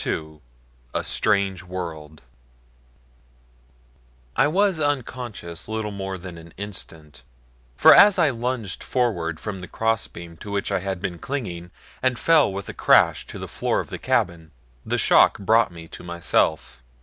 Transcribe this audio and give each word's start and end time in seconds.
II 0.03 0.41
A 0.95 1.03
STRANGE 1.03 1.61
WORLD 1.61 2.23
I 4.35 4.47
WAS 4.47 4.79
UNCONSCIOUS 4.79 5.67
LITTLE 5.67 5.91
MORE 5.91 6.17
THAN 6.17 6.39
AN 6.39 6.53
INSTANT, 6.57 7.21
for 7.77 7.93
as 7.93 8.17
I 8.17 8.31
lunged 8.31 8.81
forward 8.81 9.39
from 9.39 9.61
the 9.61 9.67
crossbeam 9.67 10.37
to 10.37 10.49
which 10.49 10.71
I 10.71 10.79
had 10.79 11.03
been 11.03 11.19
clinging, 11.19 11.69
and 12.01 12.17
fell 12.17 12.51
with 12.51 12.67
a 12.67 12.73
crash 12.73 13.27
to 13.27 13.37
the 13.37 13.47
floor 13.47 13.79
of 13.79 13.91
the 13.91 13.99
cabin, 13.99 14.49
the 14.83 14.97
shock 14.97 15.37
brought 15.37 15.71
me 15.71 15.87
to 15.89 16.03
myself. 16.03 16.81